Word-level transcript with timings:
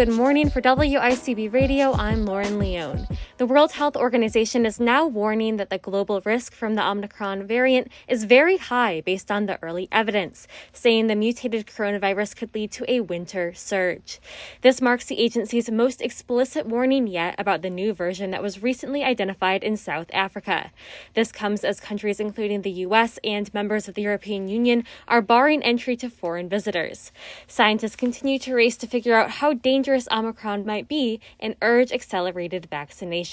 Good 0.00 0.08
morning 0.08 0.48
for 0.48 0.62
WICB 0.62 1.52
Radio. 1.52 1.92
I'm 1.92 2.24
Lauren 2.24 2.58
Leone. 2.58 3.06
The 3.40 3.46
World 3.46 3.72
Health 3.72 3.96
Organization 3.96 4.66
is 4.66 4.78
now 4.78 5.06
warning 5.06 5.56
that 5.56 5.70
the 5.70 5.78
global 5.78 6.20
risk 6.26 6.52
from 6.52 6.74
the 6.74 6.86
Omicron 6.86 7.46
variant 7.46 7.90
is 8.06 8.24
very 8.24 8.58
high 8.58 9.00
based 9.00 9.30
on 9.30 9.46
the 9.46 9.58
early 9.62 9.88
evidence, 9.90 10.46
saying 10.74 11.06
the 11.06 11.16
mutated 11.16 11.66
coronavirus 11.66 12.36
could 12.36 12.54
lead 12.54 12.70
to 12.72 12.84
a 12.86 13.00
winter 13.00 13.54
surge. 13.54 14.20
This 14.60 14.82
marks 14.82 15.06
the 15.06 15.18
agency's 15.18 15.70
most 15.70 16.02
explicit 16.02 16.66
warning 16.66 17.06
yet 17.06 17.34
about 17.38 17.62
the 17.62 17.70
new 17.70 17.94
version 17.94 18.30
that 18.32 18.42
was 18.42 18.62
recently 18.62 19.02
identified 19.02 19.64
in 19.64 19.78
South 19.78 20.10
Africa. 20.12 20.70
This 21.14 21.32
comes 21.32 21.64
as 21.64 21.80
countries 21.80 22.20
including 22.20 22.60
the 22.60 22.84
US 22.84 23.18
and 23.24 23.54
members 23.54 23.88
of 23.88 23.94
the 23.94 24.02
European 24.02 24.48
Union 24.48 24.84
are 25.08 25.22
barring 25.22 25.62
entry 25.62 25.96
to 25.96 26.10
foreign 26.10 26.50
visitors. 26.50 27.10
Scientists 27.46 27.96
continue 27.96 28.38
to 28.38 28.54
race 28.54 28.76
to 28.76 28.86
figure 28.86 29.16
out 29.16 29.30
how 29.30 29.54
dangerous 29.54 30.06
Omicron 30.12 30.66
might 30.66 30.88
be 30.88 31.20
and 31.40 31.56
urge 31.62 31.90
accelerated 31.90 32.66
vaccination. 32.68 33.29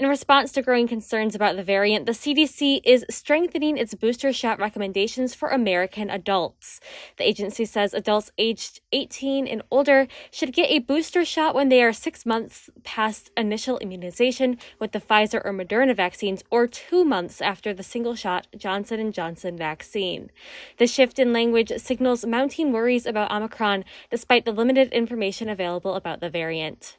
In 0.00 0.08
response 0.08 0.52
to 0.52 0.62
growing 0.62 0.86
concerns 0.86 1.34
about 1.34 1.56
the 1.56 1.64
variant, 1.64 2.06
the 2.06 2.12
CDC 2.12 2.82
is 2.84 3.04
strengthening 3.10 3.76
its 3.76 3.94
booster 3.94 4.32
shot 4.32 4.60
recommendations 4.60 5.34
for 5.34 5.48
American 5.48 6.08
adults. 6.08 6.78
The 7.16 7.28
agency 7.28 7.64
says 7.64 7.92
adults 7.92 8.30
aged 8.38 8.80
18 8.92 9.48
and 9.48 9.60
older 9.72 10.06
should 10.30 10.52
get 10.52 10.70
a 10.70 10.78
booster 10.78 11.24
shot 11.24 11.52
when 11.52 11.68
they 11.68 11.82
are 11.82 11.92
six 11.92 12.24
months 12.24 12.70
past 12.84 13.32
initial 13.36 13.78
immunization 13.78 14.58
with 14.78 14.92
the 14.92 15.00
Pfizer 15.00 15.44
or 15.44 15.52
Moderna 15.52 15.96
vaccines 15.96 16.44
or 16.48 16.68
two 16.68 17.04
months 17.04 17.40
after 17.42 17.74
the 17.74 17.82
single 17.82 18.14
shot 18.14 18.46
Johnson 18.56 19.10
& 19.12 19.12
Johnson 19.12 19.56
vaccine. 19.56 20.30
The 20.76 20.86
shift 20.86 21.18
in 21.18 21.32
language 21.32 21.72
signals 21.78 22.24
mounting 22.24 22.70
worries 22.70 23.04
about 23.04 23.32
Omicron 23.32 23.84
despite 24.12 24.44
the 24.44 24.52
limited 24.52 24.92
information 24.92 25.48
available 25.48 25.96
about 25.96 26.20
the 26.20 26.30
variant. 26.30 26.98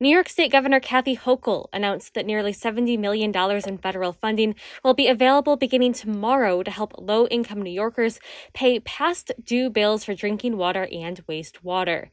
New 0.00 0.08
York 0.08 0.28
State 0.28 0.52
Governor 0.52 0.80
Kathy 0.80 1.16
Hochul 1.16 1.66
announced 1.72 2.14
that 2.14 2.26
nearly 2.26 2.52
$70 2.52 2.98
million 2.98 3.34
in 3.34 3.78
federal 3.78 4.12
funding 4.12 4.54
will 4.84 4.94
be 4.94 5.08
available 5.08 5.56
beginning 5.56 5.92
tomorrow 5.92 6.62
to 6.62 6.70
help 6.70 6.94
low 6.98 7.26
income 7.26 7.62
New 7.62 7.70
Yorkers 7.70 8.20
pay 8.52 8.80
past 8.80 9.32
due 9.44 9.70
bills 9.70 10.04
for 10.04 10.14
drinking 10.14 10.56
water 10.56 10.88
and 10.92 11.26
wastewater. 11.26 12.08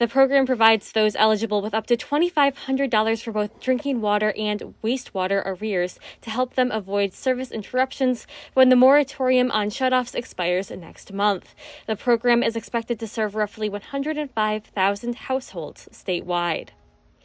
The 0.00 0.08
program 0.08 0.44
provides 0.44 0.90
those 0.90 1.14
eligible 1.14 1.62
with 1.62 1.72
up 1.72 1.86
to 1.86 1.96
$2,500 1.96 3.22
for 3.22 3.32
both 3.32 3.60
drinking 3.60 4.00
water 4.00 4.34
and 4.36 4.74
wastewater 4.82 5.40
arrears 5.46 6.00
to 6.22 6.30
help 6.30 6.54
them 6.54 6.72
avoid 6.72 7.12
service 7.12 7.52
interruptions 7.52 8.26
when 8.54 8.70
the 8.70 8.76
moratorium 8.76 9.52
on 9.52 9.68
shutoffs 9.68 10.16
expires 10.16 10.70
next 10.70 11.12
month. 11.12 11.54
The 11.86 11.94
program 11.94 12.42
is 12.42 12.56
expected 12.56 12.98
to 12.98 13.06
serve 13.06 13.36
roughly 13.36 13.68
105,000 13.68 15.14
households 15.14 15.88
statewide. 15.92 16.70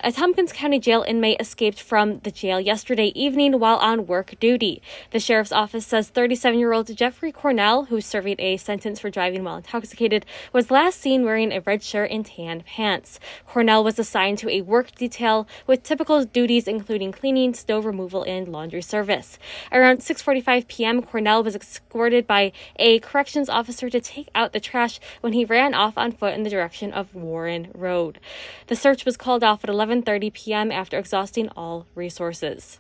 A 0.02 0.14
Tompkins 0.14 0.54
County 0.54 0.80
jail 0.80 1.04
inmate 1.06 1.42
escaped 1.42 1.82
from 1.82 2.20
the 2.20 2.32
jail 2.32 2.58
yesterday 2.58 3.08
evening 3.16 3.60
while 3.60 3.76
on 3.80 4.08
work 4.08 4.34
duty. 4.40 4.82
The 5.12 5.20
sheriff's 5.20 5.52
office 5.52 5.86
says 5.86 6.08
37 6.08 6.58
year 6.58 6.72
old 6.72 6.96
Jeffrey 6.96 7.34
Cornell, 7.34 7.84
who's 7.84 8.06
serving 8.06 8.38
a 8.40 8.56
sentence 8.56 9.02
for 9.02 9.10
driving 9.10 9.44
while 9.44 9.58
intoxicated, 9.58 10.26
was 10.54 10.72
last 10.72 11.02
seen 11.02 11.26
wearing 11.26 11.52
a 11.52 11.60
red 11.60 11.84
shirt 11.84 12.12
and 12.12 12.26
tan 12.26 12.62
pants. 12.62 13.20
Cornell 13.46 13.84
was 13.84 14.00
assigned 14.00 14.38
to 14.38 14.50
a 14.50 14.62
work 14.62 14.96
detail 14.96 15.46
with 15.68 15.84
typical 15.84 16.24
duties 16.24 16.66
including 16.66 17.12
cleaning, 17.12 17.54
snow 17.54 17.82
removal, 17.82 18.24
and 18.24 18.48
laundry 18.48 18.82
service. 18.82 19.38
Around 19.70 19.98
6:45 20.00 20.70
p.m., 20.70 21.02
Cornell 21.02 21.44
was 21.44 21.58
escorted 21.58 22.26
by 22.26 22.54
a 22.78 23.00
corrections 23.00 23.50
officer 23.50 23.90
to 23.90 24.00
take 24.00 24.30
out 24.34 24.54
the 24.54 24.62
trash 24.62 25.02
when 25.20 25.34
he 25.34 25.44
ran 25.44 25.74
off 25.74 25.98
on 25.98 26.14
foot 26.14 26.36
in 26.36 26.44
the 26.44 26.50
direction 26.50 26.94
of 26.94 27.14
Warren 27.14 27.70
Road. 27.76 28.22
The 28.68 28.78
search 28.78 29.04
was 29.04 29.18
called 29.18 29.44
off 29.44 29.66
at 29.66 29.70
11 29.70 29.89
11:30 29.90 30.34
p.m. 30.34 30.72
after 30.72 31.00
exhausting 31.00 31.50
all 31.56 31.88
resources. 31.96 32.80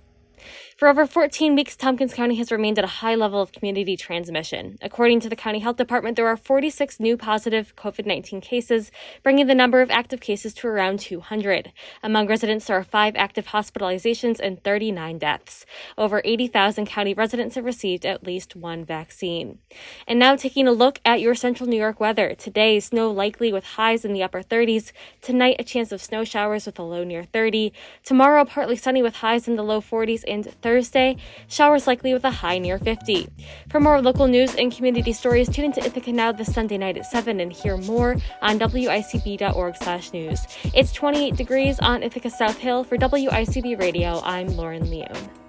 For 0.77 0.87
over 0.87 1.05
14 1.05 1.55
weeks, 1.55 1.75
Tompkins 1.75 2.13
County 2.13 2.35
has 2.35 2.51
remained 2.51 2.79
at 2.79 2.85
a 2.85 2.87
high 2.87 3.15
level 3.15 3.41
of 3.41 3.51
community 3.51 3.97
transmission. 3.97 4.77
According 4.81 5.19
to 5.21 5.29
the 5.29 5.35
County 5.35 5.59
Health 5.59 5.77
Department, 5.77 6.15
there 6.15 6.27
are 6.27 6.37
46 6.37 6.99
new 6.99 7.17
positive 7.17 7.75
COVID 7.75 8.05
19 8.05 8.41
cases, 8.41 8.91
bringing 9.23 9.47
the 9.47 9.55
number 9.55 9.81
of 9.81 9.91
active 9.91 10.21
cases 10.21 10.53
to 10.55 10.67
around 10.67 10.99
200. 10.99 11.71
Among 12.01 12.27
residents, 12.27 12.65
there 12.65 12.77
are 12.77 12.83
five 12.83 13.15
active 13.15 13.47
hospitalizations 13.47 14.39
and 14.39 14.63
39 14.63 15.17
deaths. 15.17 15.65
Over 15.97 16.21
80,000 16.23 16.85
county 16.85 17.13
residents 17.13 17.55
have 17.55 17.65
received 17.65 18.05
at 18.05 18.23
least 18.23 18.55
one 18.55 18.85
vaccine. 18.85 19.59
And 20.07 20.17
now, 20.17 20.35
taking 20.35 20.67
a 20.67 20.71
look 20.71 20.99
at 21.03 21.21
your 21.21 21.35
central 21.35 21.67
New 21.67 21.77
York 21.77 21.99
weather. 21.99 22.35
Today, 22.35 22.79
snow 22.79 23.11
likely 23.11 23.51
with 23.51 23.63
highs 23.63 24.05
in 24.05 24.13
the 24.13 24.23
upper 24.23 24.41
30s. 24.41 24.91
Tonight, 25.21 25.57
a 25.59 25.63
chance 25.63 25.91
of 25.91 26.01
snow 26.01 26.23
showers 26.23 26.65
with 26.65 26.79
a 26.79 26.83
low 26.83 27.03
near 27.03 27.23
30. 27.23 27.73
Tomorrow, 28.03 28.45
partly 28.45 28.75
sunny 28.75 29.01
with 29.01 29.17
highs 29.17 29.47
in 29.47 29.55
the 29.55 29.63
low 29.63 29.81
40s 29.81 30.23
and 30.29 30.45
Thursday, 30.61 31.17
showers 31.47 31.87
likely 31.87 32.13
with 32.13 32.23
a 32.25 32.31
high 32.31 32.57
near 32.57 32.77
50. 32.77 33.27
For 33.69 33.79
more 33.79 34.01
local 34.01 34.27
news 34.27 34.55
and 34.55 34.71
community 34.71 35.13
stories, 35.13 35.49
tune 35.49 35.65
into 35.65 35.83
Ithaca 35.83 36.11
Now 36.11 36.31
this 36.31 36.53
Sunday 36.53 36.77
night 36.77 36.97
at 36.97 37.05
7 37.05 37.39
and 37.39 37.51
hear 37.51 37.77
more 37.77 38.15
on 38.41 38.59
wicb.org 38.59 39.75
slash 39.77 40.13
news. 40.13 40.39
It's 40.73 40.91
28 40.91 41.35
degrees 41.35 41.79
on 41.79 42.03
Ithaca 42.03 42.29
South 42.29 42.57
Hill 42.57 42.83
for 42.83 42.97
WICB 42.97 43.79
Radio. 43.79 44.21
I'm 44.23 44.47
Lauren 44.47 44.89
Leone. 44.89 45.48